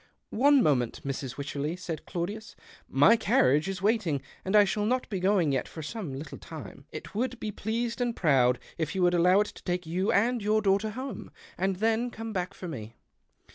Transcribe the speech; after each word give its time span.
"One 0.45 0.63
moment, 0.63 1.01
Mrs. 1.05 1.37
Wycherley," 1.37 1.75
said 1.75 2.07
Claudius. 2.07 2.55
''My 2.91 3.15
carriage 3.19 3.69
is 3.69 3.83
waiting, 3.83 4.19
and 4.43 4.55
I 4.55 4.63
shall 4.63 4.87
not 4.87 5.07
be 5.11 5.19
going 5.19 5.51
yet 5.51 5.67
for 5.67 5.83
some 5.83 6.11
little 6.15 6.39
time. 6.39 6.85
It 6.91 7.13
would 7.13 7.39
be 7.39 7.51
pleased 7.51 8.01
and 8.01 8.15
proud 8.15 8.57
if 8.79 8.95
you 8.95 9.03
would 9.03 9.13
allow 9.13 9.41
it 9.41 9.47
to 9.53 9.63
take 9.63 9.85
you 9.85 10.11
and 10.11 10.41
your 10.41 10.63
daughter 10.63 10.89
home, 10.89 11.29
and 11.55 11.75
then 11.75 12.09
come 12.09 12.35
])ack 12.35 12.55
for 12.55 12.67
me." 12.67 12.95